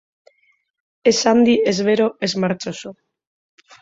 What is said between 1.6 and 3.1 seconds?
ez bero, ez martxoso.